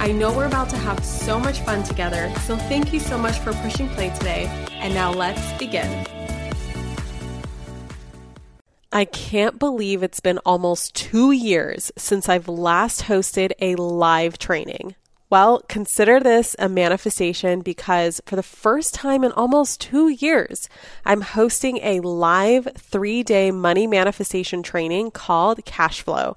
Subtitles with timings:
[0.00, 3.38] I know we're about to have so much fun together, so thank you so much
[3.40, 4.46] for pushing play today.
[4.70, 6.06] And now let's begin.
[8.90, 14.94] I can't believe it's been almost two years since I've last hosted a live training.
[15.28, 20.68] Well, consider this a manifestation because for the first time in almost two years,
[21.04, 26.36] I'm hosting a live three day money manifestation training called Cash Flow.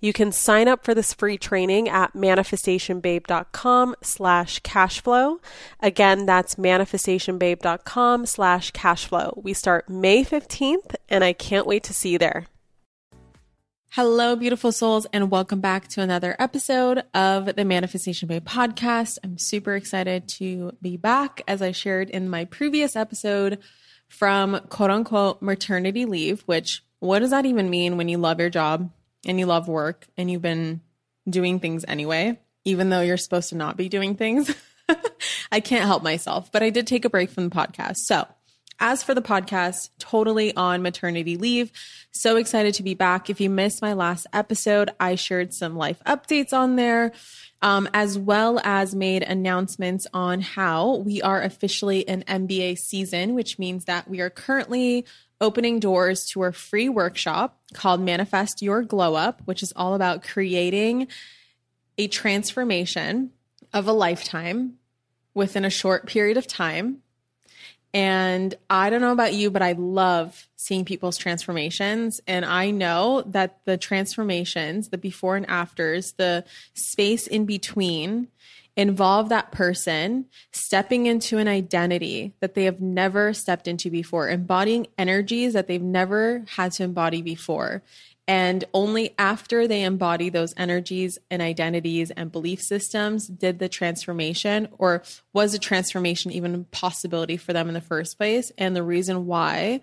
[0.00, 5.38] You can sign up for this free training at manifestationbabe.com slash cashflow.
[5.80, 9.42] Again, that's manifestationbabe.com slash cashflow.
[9.42, 12.46] We start May 15th, and I can't wait to see you there.
[13.90, 19.16] Hello, beautiful souls, and welcome back to another episode of the Manifestation Babe podcast.
[19.24, 23.58] I'm super excited to be back, as I shared in my previous episode
[24.08, 28.50] from quote unquote maternity leave, which what does that even mean when you love your
[28.50, 28.90] job
[29.26, 30.80] and you love work and you've been
[31.28, 34.54] doing things anyway, even though you're supposed to not be doing things.
[35.52, 37.96] I can't help myself, but I did take a break from the podcast.
[37.96, 38.26] So,
[38.78, 41.72] as for the podcast, totally on maternity leave.
[42.10, 43.30] So excited to be back.
[43.30, 47.12] If you missed my last episode, I shared some life updates on there,
[47.62, 53.58] um, as well as made announcements on how we are officially in MBA season, which
[53.58, 55.06] means that we are currently
[55.40, 60.22] opening doors to our free workshop called Manifest Your Glow Up, which is all about
[60.22, 61.08] creating
[61.98, 63.30] a transformation
[63.72, 64.74] of a lifetime
[65.34, 67.02] within a short period of time.
[67.92, 72.20] And I don't know about you, but I love seeing people's transformations.
[72.26, 78.28] And I know that the transformations, the before and afters, the space in between
[78.76, 84.86] involve that person stepping into an identity that they have never stepped into before, embodying
[84.98, 87.82] energies that they've never had to embody before.
[88.28, 94.68] And only after they embody those energies and identities and belief systems did the transformation,
[94.78, 98.50] or was a transformation even a possibility for them in the first place.
[98.58, 99.80] And the reason why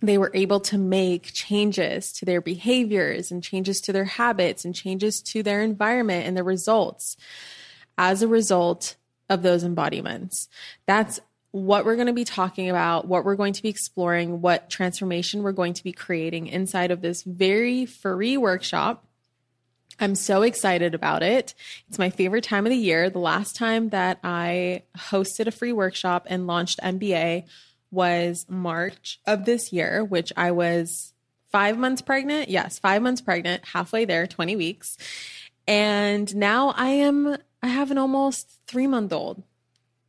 [0.00, 4.72] they were able to make changes to their behaviors and changes to their habits and
[4.72, 7.16] changes to their environment and the results
[7.98, 8.96] as a result
[9.28, 10.48] of those embodiments.
[10.86, 11.20] That's
[11.50, 15.42] what we're going to be talking about, what we're going to be exploring, what transformation
[15.42, 19.04] we're going to be creating inside of this very free workshop.
[20.00, 21.54] I'm so excited about it.
[21.88, 23.10] It's my favorite time of the year.
[23.10, 27.44] The last time that I hosted a free workshop and launched MBA
[27.90, 31.14] was March of this year, which I was
[31.50, 32.48] five months pregnant.
[32.48, 34.96] Yes, five months pregnant, halfway there, 20 weeks.
[35.66, 39.42] And now I am I have an almost three month old,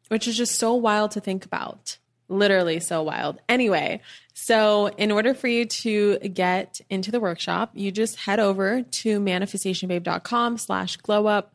[0.09, 1.97] which is just so wild to think about.
[2.27, 3.39] Literally so wild.
[3.49, 4.01] Anyway,
[4.35, 9.19] so in order for you to get into the workshop, you just head over to
[9.19, 11.53] manifestationbabe.com slash glow up.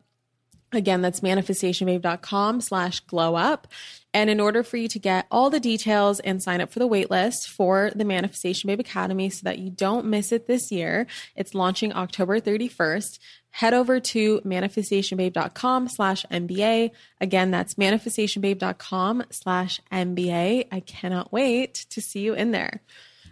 [0.75, 3.67] Again, that's manifestationbabe.com slash glow up.
[4.13, 6.87] And in order for you to get all the details and sign up for the
[6.87, 11.53] waitlist for the Manifestation Babe Academy so that you don't miss it this year, it's
[11.53, 13.19] launching October 31st
[13.55, 16.91] head over to manifestationbabe.com slash MBA.
[17.21, 20.67] Again, that's manifestationbabe.com slash MBA.
[20.69, 22.81] I cannot wait to see you in there.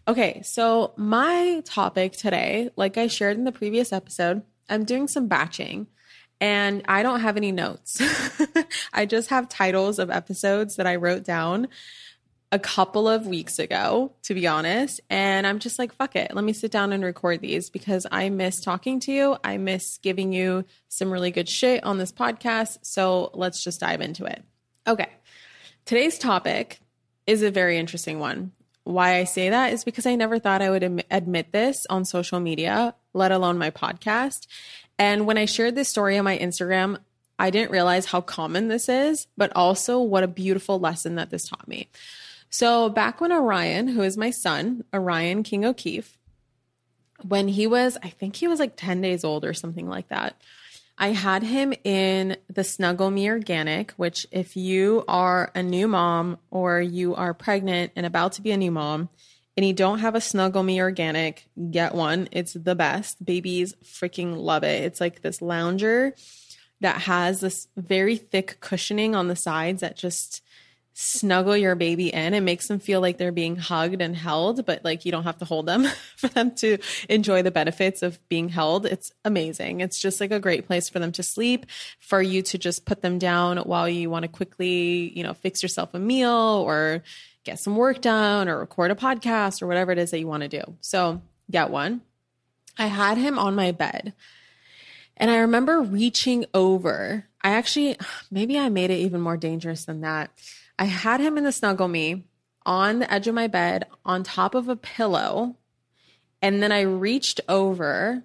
[0.07, 5.28] Okay, so my topic today, like I shared in the previous episode, I'm doing some
[5.28, 5.88] batching
[6.40, 8.02] and I don't have any notes.
[8.94, 11.68] I just have titles of episodes that I wrote down
[12.54, 15.02] a couple of weeks ago, to be honest.
[15.10, 16.36] And I'm just like, fuck it.
[16.36, 19.38] Let me sit down and record these because I miss talking to you.
[19.44, 22.78] I miss giving you some really good shit on this podcast.
[22.84, 24.44] So let's just dive into it.
[24.86, 25.10] Okay.
[25.86, 26.80] Today's topic
[27.26, 28.52] is a very interesting one.
[28.84, 32.40] Why I say that is because I never thought I would admit this on social
[32.40, 34.48] media, let alone my podcast.
[34.98, 36.98] And when I shared this story on my Instagram,
[37.39, 41.48] I didn't realize how common this is, but also what a beautiful lesson that this
[41.48, 41.89] taught me.
[42.50, 46.18] So, back when Orion, who is my son, Orion King O'Keefe,
[47.27, 50.39] when he was, I think he was like 10 days old or something like that,
[50.98, 56.38] I had him in the Snuggle Me Organic, which, if you are a new mom
[56.51, 59.10] or you are pregnant and about to be a new mom
[59.56, 62.28] and you don't have a Snuggle Me Organic, get one.
[62.32, 63.24] It's the best.
[63.24, 64.84] Babies freaking love it.
[64.84, 66.16] It's like this lounger
[66.82, 70.42] that has this very thick cushioning on the sides that just
[70.94, 72.34] snuggle your baby in.
[72.34, 75.40] It makes them feel like they're being hugged and held, but like you don't have
[75.40, 75.88] to hold them
[76.18, 76.78] for them to
[77.10, 78.86] enjoy the benefits of being held.
[78.86, 79.81] It's amazing.
[79.81, 81.66] It's just like a great place for them to sleep,
[82.00, 85.63] for you to just put them down while you want to quickly, you know, fix
[85.63, 87.01] yourself a meal or
[87.44, 90.44] get some work done or record a podcast or whatever it is that you want
[90.44, 90.63] to do.
[90.81, 92.01] So get one.
[92.78, 94.13] I had him on my bed.
[95.18, 97.25] And I remember reaching over.
[97.42, 97.98] I actually,
[98.31, 100.31] maybe I made it even more dangerous than that.
[100.78, 102.24] I had him in the snuggle me
[102.66, 105.56] on the edge of my bed on top of a pillow.
[106.42, 108.24] And then I reached over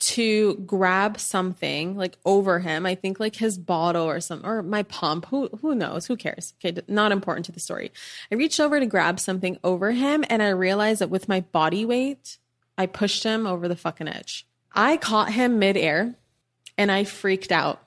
[0.00, 2.86] to grab something like over him.
[2.86, 5.26] I think like his bottle or some or my pump.
[5.26, 6.06] Who who knows?
[6.06, 6.54] Who cares?
[6.64, 7.90] Okay, not important to the story.
[8.30, 11.84] I reached over to grab something over him and I realized that with my body
[11.84, 12.38] weight,
[12.76, 14.46] I pushed him over the fucking edge.
[14.72, 16.14] I caught him midair
[16.76, 17.82] and I freaked out.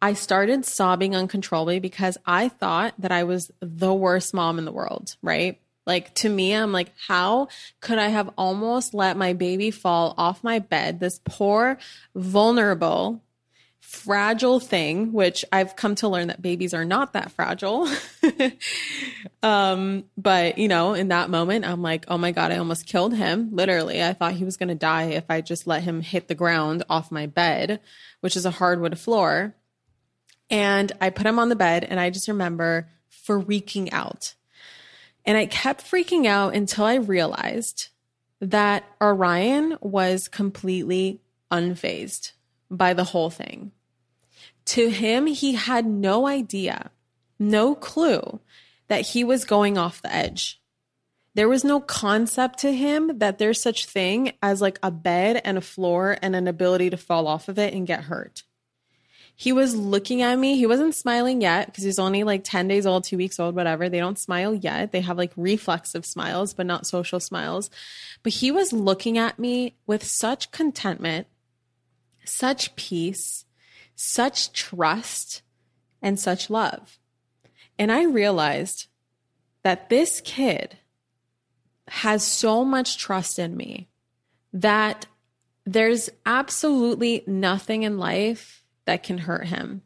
[0.00, 4.72] I started sobbing uncontrollably because I thought that I was the worst mom in the
[4.72, 5.58] world, right?
[5.86, 7.48] Like to me, I'm like, how
[7.80, 10.98] could I have almost let my baby fall off my bed?
[10.98, 11.78] This poor,
[12.14, 13.22] vulnerable,
[13.80, 17.88] fragile thing, which I've come to learn that babies are not that fragile.
[19.44, 23.14] um, but you know, in that moment, I'm like, oh my God, I almost killed
[23.14, 23.50] him.
[23.52, 26.34] Literally, I thought he was going to die if I just let him hit the
[26.34, 27.80] ground off my bed,
[28.20, 29.54] which is a hardwood floor.
[30.50, 32.88] And I put him on the bed and I just remember
[33.26, 34.34] freaking out.
[35.24, 37.88] And I kept freaking out until I realized
[38.40, 41.20] that Orion was completely
[41.50, 42.32] unfazed
[42.70, 43.72] by the whole thing.
[44.66, 46.90] To him, he had no idea,
[47.38, 48.40] no clue
[48.88, 50.60] that he was going off the edge.
[51.34, 55.58] There was no concept to him that there's such thing as like a bed and
[55.58, 58.42] a floor and an ability to fall off of it and get hurt
[59.38, 60.56] he was looking at me.
[60.56, 63.90] He wasn't smiling yet because he's only like 10 days old, two weeks old, whatever.
[63.90, 64.92] They don't smile yet.
[64.92, 67.68] They have like reflexive smiles, but not social smiles.
[68.22, 71.26] But he was looking at me with such contentment,
[72.24, 73.44] such peace,
[73.94, 75.42] such trust,
[76.00, 76.98] and such love.
[77.78, 78.86] And I realized
[79.62, 80.78] that this kid
[81.88, 83.88] has so much trust in me
[84.54, 85.04] that
[85.66, 89.82] there's absolutely nothing in life that can hurt him.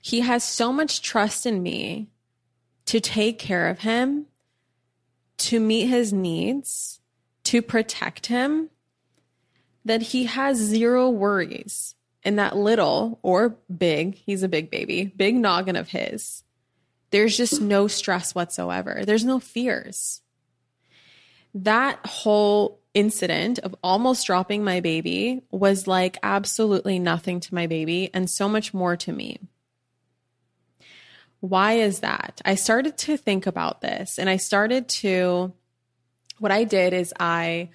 [0.00, 2.08] He has so much trust in me
[2.86, 4.26] to take care of him,
[5.38, 7.00] to meet his needs,
[7.44, 8.70] to protect him,
[9.84, 15.34] that he has zero worries in that little or big, he's a big baby, big
[15.34, 16.42] noggin of his.
[17.10, 19.02] There's just no stress whatsoever.
[19.04, 20.22] There's no fears.
[21.54, 28.10] That whole incident of almost dropping my baby was like absolutely nothing to my baby
[28.14, 29.38] and so much more to me.
[31.40, 32.40] Why is that?
[32.44, 35.52] I started to think about this and I started to,
[36.38, 37.70] what I did is I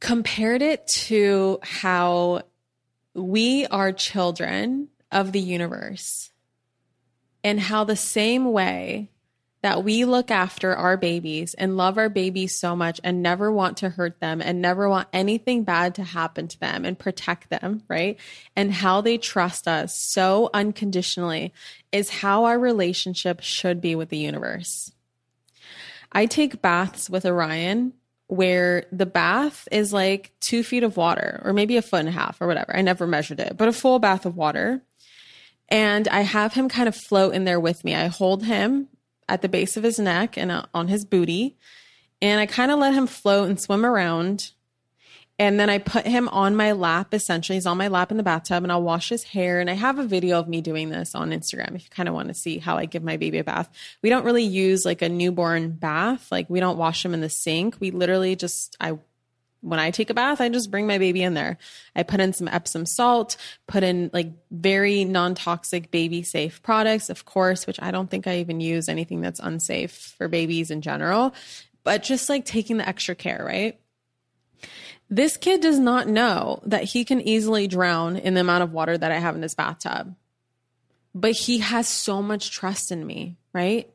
[0.00, 2.42] compared it to how
[3.14, 6.30] we are children of the universe
[7.44, 9.10] and how the same way
[9.62, 13.78] that we look after our babies and love our babies so much and never want
[13.78, 17.82] to hurt them and never want anything bad to happen to them and protect them,
[17.88, 18.18] right?
[18.54, 21.52] And how they trust us so unconditionally
[21.90, 24.92] is how our relationship should be with the universe.
[26.12, 27.92] I take baths with Orion
[28.28, 32.12] where the bath is like two feet of water or maybe a foot and a
[32.12, 32.76] half or whatever.
[32.76, 34.82] I never measured it, but a full bath of water.
[35.70, 37.94] And I have him kind of float in there with me.
[37.94, 38.88] I hold him
[39.28, 41.56] at the base of his neck and uh, on his booty.
[42.20, 44.52] And I kind of let him float and swim around.
[45.40, 47.56] And then I put him on my lap, essentially.
[47.56, 49.60] He's on my lap in the bathtub, and I'll wash his hair.
[49.60, 52.14] And I have a video of me doing this on Instagram if you kind of
[52.16, 53.70] want to see how I give my baby a bath.
[54.02, 57.28] We don't really use like a newborn bath, like, we don't wash him in the
[57.28, 57.76] sink.
[57.78, 58.98] We literally just, I
[59.60, 61.58] when I take a bath, I just bring my baby in there.
[61.96, 63.36] I put in some Epsom salt,
[63.66, 68.26] put in like very non toxic baby safe products, of course, which I don't think
[68.26, 71.34] I even use anything that's unsafe for babies in general,
[71.82, 73.78] but just like taking the extra care, right?
[75.10, 78.96] This kid does not know that he can easily drown in the amount of water
[78.96, 80.14] that I have in this bathtub,
[81.14, 83.90] but he has so much trust in me, right?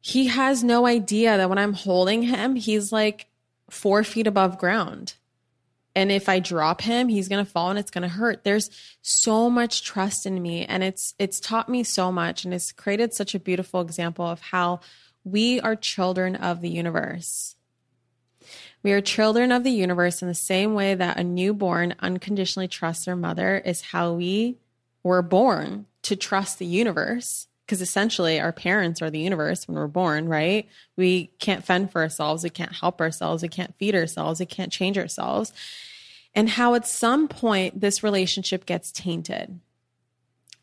[0.00, 3.29] He has no idea that when I'm holding him, he's like,
[3.70, 5.14] four feet above ground.
[5.96, 8.44] And if I drop him, he's going to fall and it's going to hurt.
[8.44, 8.70] There's
[9.02, 13.12] so much trust in me and it's it's taught me so much and it's created
[13.12, 14.80] such a beautiful example of how
[15.24, 17.56] we are children of the universe.
[18.82, 23.04] We are children of the universe in the same way that a newborn unconditionally trusts
[23.04, 24.58] their mother is how we
[25.02, 29.86] were born to trust the universe because essentially our parents are the universe when we're
[29.86, 30.68] born, right?
[30.96, 32.42] We can't fend for ourselves.
[32.42, 33.44] We can't help ourselves.
[33.44, 34.40] We can't feed ourselves.
[34.40, 35.52] We can't change ourselves.
[36.34, 39.60] And how at some point this relationship gets tainted.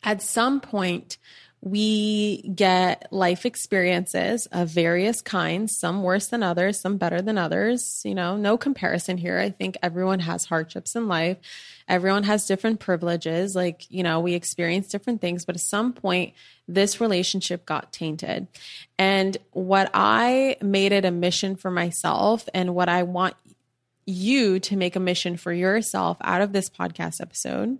[0.03, 1.17] At some point,
[1.61, 8.01] we get life experiences of various kinds, some worse than others, some better than others.
[8.05, 9.39] You know, no comparison here.
[9.39, 11.37] I think everyone has hardships in life.
[11.87, 13.55] Everyone has different privileges.
[13.55, 16.33] Like, you know, we experience different things, but at some point,
[16.67, 18.47] this relationship got tainted.
[18.99, 23.35] And what I made it a mission for myself and what I want
[24.05, 27.77] you to make a mission for yourself out of this podcast episode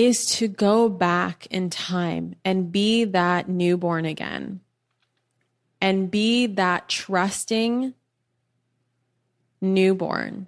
[0.00, 4.58] is to go back in time and be that newborn again
[5.78, 7.92] and be that trusting
[9.60, 10.46] newborn,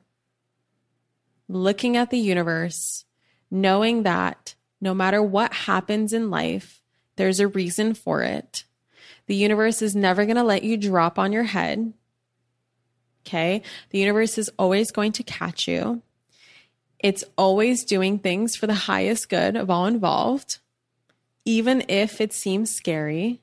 [1.48, 3.04] looking at the universe,
[3.50, 6.80] knowing that no matter what happens in life,
[7.16, 8.64] there's a reason for it.
[9.26, 11.92] The universe is never going to let you drop on your head.
[13.26, 13.60] Okay.
[13.90, 16.00] The universe is always going to catch you.
[17.02, 20.58] It's always doing things for the highest good of all involved,
[21.44, 23.40] even if it seems scary,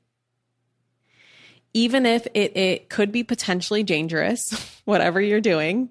[1.73, 5.89] even if it, it could be potentially dangerous, whatever you're doing.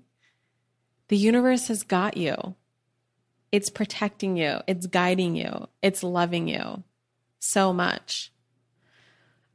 [1.09, 2.55] The universe has got you.
[3.53, 6.83] It's protecting you, it's guiding you, it's loving you
[7.39, 8.33] so much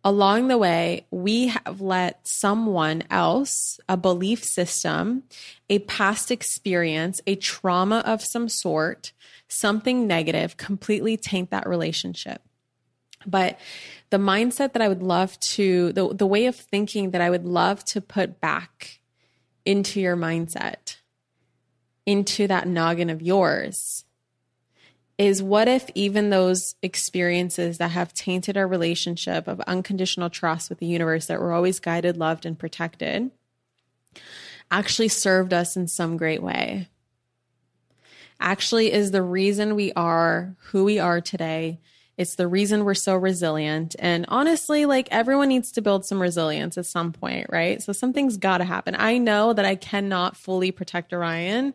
[0.03, 5.23] along the way, we have let someone else, a belief system,
[5.69, 9.13] a past experience, a trauma of some sort,
[9.47, 12.41] something negative completely taint that relationship.
[13.25, 13.59] But
[14.09, 17.45] the mindset that I would love to, the, the way of thinking that I would
[17.45, 18.99] love to put back
[19.65, 20.97] into your mindset,
[22.05, 24.03] into that noggin of yours,
[25.17, 30.79] is what if even those experiences that have tainted our relationship of unconditional trust with
[30.79, 33.31] the universe that we're always guided, loved, and protected
[34.71, 36.87] actually served us in some great way?
[38.39, 41.79] Actually, is the reason we are who we are today.
[42.17, 43.95] It's the reason we're so resilient.
[43.99, 47.81] And honestly, like everyone needs to build some resilience at some point, right?
[47.81, 48.95] So something's got to happen.
[48.97, 51.73] I know that I cannot fully protect Orion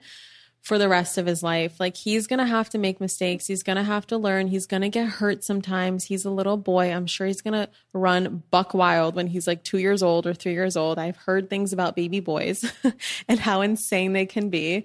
[0.62, 1.78] for the rest of his life.
[1.80, 3.46] Like he's going to have to make mistakes.
[3.46, 4.48] He's going to have to learn.
[4.48, 6.04] He's going to get hurt sometimes.
[6.04, 6.92] He's a little boy.
[6.92, 10.34] I'm sure he's going to run buck wild when he's like two years old or
[10.34, 10.98] three years old.
[10.98, 12.70] I've heard things about baby boys
[13.28, 14.84] and how insane they can be.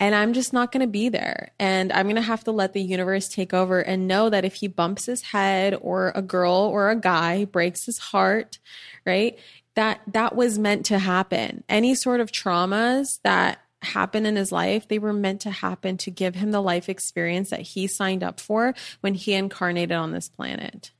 [0.00, 1.50] And I'm just not going to be there.
[1.58, 4.54] And I'm going to have to let the universe take over and know that if
[4.54, 8.58] he bumps his head or a girl or a guy breaks his heart,
[9.04, 9.38] right?
[9.74, 11.64] That that was meant to happen.
[11.68, 16.10] Any sort of traumas that happen in his life, they were meant to happen to
[16.10, 20.28] give him the life experience that he signed up for when he incarnated on this
[20.28, 20.90] planet.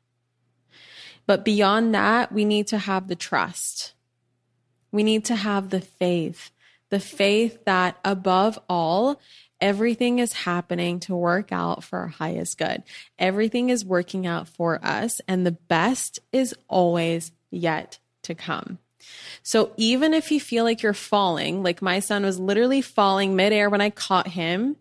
[1.27, 3.95] But beyond that, we need to have the trust.
[4.91, 6.51] We need to have the faith,
[6.89, 9.21] the faith that above all,
[9.61, 12.83] everything is happening to work out for our highest good.
[13.19, 18.79] Everything is working out for us, and the best is always yet to come.
[19.43, 23.71] So even if you feel like you're falling, like my son was literally falling midair
[23.71, 24.77] when I caught him,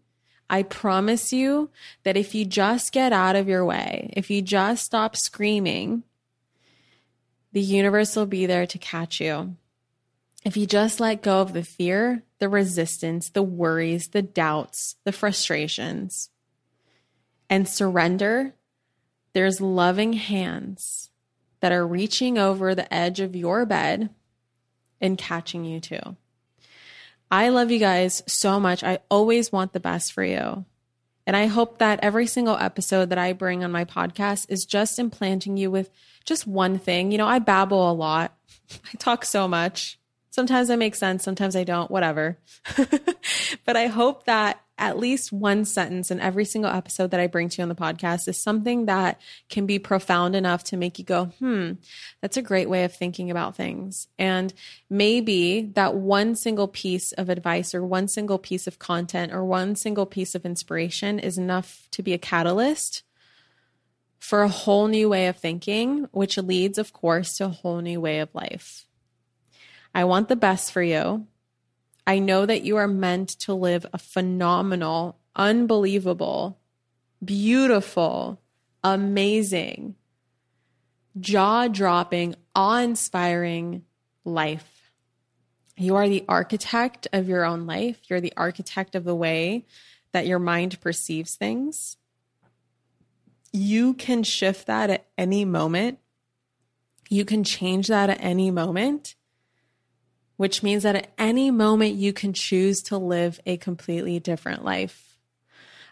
[0.50, 1.70] I promise you
[2.04, 6.04] that if you just get out of your way, if you just stop screaming,
[7.52, 9.56] the universe will be there to catch you.
[10.46, 15.12] If you just let go of the fear, the resistance, the worries, the doubts, the
[15.12, 16.30] frustrations,
[17.50, 18.54] and surrender,
[19.34, 21.10] there's loving hands
[21.60, 24.10] that are reaching over the edge of your bed
[25.02, 26.16] and catching you too.
[27.30, 28.84] I love you guys so much.
[28.84, 30.66] I always want the best for you.
[31.26, 34.98] And I hope that every single episode that I bring on my podcast is just
[34.98, 35.90] implanting you with
[36.24, 37.12] just one thing.
[37.12, 38.34] You know, I babble a lot,
[38.86, 40.00] I talk so much.
[40.30, 42.38] Sometimes I make sense, sometimes I don't, whatever.
[43.66, 47.50] but I hope that at least one sentence in every single episode that I bring
[47.50, 49.20] to you on the podcast is something that
[49.50, 51.74] can be profound enough to make you go, hmm,
[52.22, 54.08] that's a great way of thinking about things.
[54.20, 54.54] And
[54.90, 59.76] maybe that one single piece of advice or one single piece of content or one
[59.76, 63.04] single piece of inspiration is enough to be a catalyst
[64.20, 68.02] for a whole new way of thinking, which leads, of course, to a whole new
[68.02, 68.86] way of life.
[69.94, 71.26] I want the best for you.
[72.08, 76.58] I know that you are meant to live a phenomenal, unbelievable,
[77.24, 78.42] beautiful,
[78.82, 79.96] amazing,
[81.20, 83.84] jaw dropping, awe inspiring
[84.24, 84.94] life.
[85.76, 88.00] You are the architect of your own life.
[88.10, 89.66] You're the architect of the way
[90.14, 91.98] that your mind perceives things.
[93.52, 96.00] You can shift that at any moment.
[97.10, 99.17] You can change that at any moment
[100.38, 105.18] which means that at any moment you can choose to live a completely different life.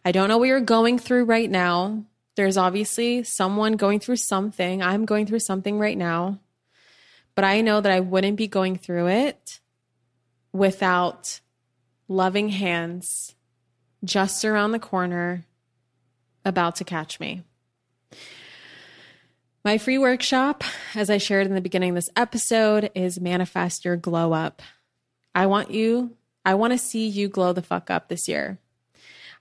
[0.06, 2.06] I don't know what you're going through right now.
[2.36, 4.84] There's obviously someone going through something.
[4.84, 6.40] I'm going through something right now.
[7.34, 9.60] But I know that I wouldn't be going through it
[10.54, 11.42] without
[12.08, 13.36] loving hands
[14.04, 15.44] just around the corner
[16.46, 17.42] about to catch me.
[19.66, 23.96] My free workshop, as I shared in the beginning of this episode, is Manifest Your
[23.96, 24.62] Glow Up.
[25.34, 26.12] I want you,
[26.46, 28.60] I want to see you glow the fuck up this year.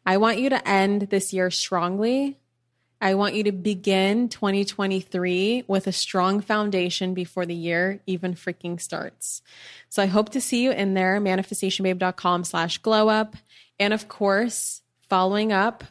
[0.06, 2.38] I want you to end this year strongly.
[3.02, 8.80] I want you to begin 2023 with a strong foundation before the year even freaking
[8.80, 9.42] starts.
[9.90, 13.36] So I hope to see you in there, manifestationbabe.com slash glow up.
[13.78, 15.84] And of course, following up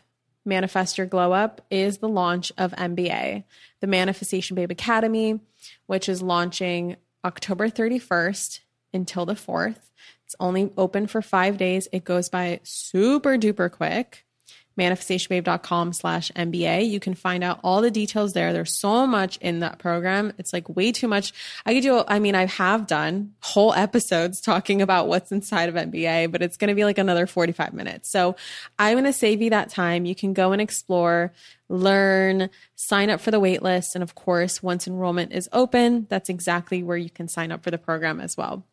[0.45, 3.43] Manifest Your Glow Up is the launch of MBA,
[3.83, 5.41] the Manifestation Babe Academy,
[5.87, 8.61] which is launching October 31st
[8.93, 9.89] until the 4th.
[10.25, 11.89] It's only open for five days.
[11.91, 14.23] It goes by super duper quick
[14.77, 16.89] manifestationbabe.com slash MBA.
[16.89, 18.53] You can find out all the details there.
[18.53, 20.33] There's so much in that program.
[20.37, 21.33] It's like way too much.
[21.65, 25.75] I could do, I mean, I have done whole episodes talking about what's inside of
[25.75, 28.09] MBA, but it's going to be like another 45 minutes.
[28.09, 28.35] So
[28.79, 30.05] I'm going to save you that time.
[30.05, 31.31] You can go and explore,
[31.69, 33.95] learn, sign up for the waitlist.
[33.95, 37.71] And of course, once enrollment is open, that's exactly where you can sign up for
[37.71, 38.63] the program as well.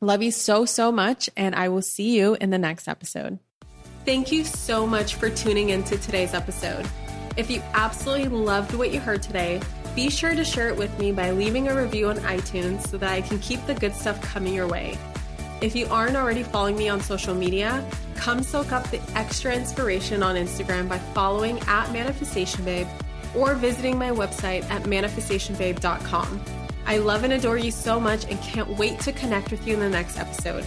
[0.00, 1.30] Love you so, so much.
[1.36, 3.38] And I will see you in the next episode.
[4.04, 6.86] Thank you so much for tuning into today's episode.
[7.38, 9.62] If you absolutely loved what you heard today,
[9.94, 13.10] be sure to share it with me by leaving a review on iTunes so that
[13.10, 14.98] I can keep the good stuff coming your way.
[15.62, 17.82] If you aren't already following me on social media,
[18.14, 22.86] come soak up the extra inspiration on Instagram by following at Manifestation Babe
[23.34, 26.44] or visiting my website at manifestationbabe.com.
[26.86, 29.80] I love and adore you so much and can't wait to connect with you in
[29.80, 30.66] the next episode.